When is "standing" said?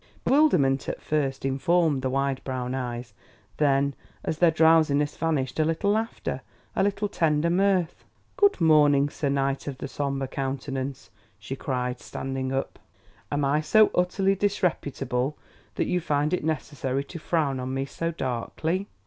11.99-12.51